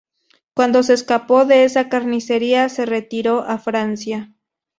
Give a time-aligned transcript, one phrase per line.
[0.55, 4.33] Cuando se escapó de esa carnicería, se retiró a Francia.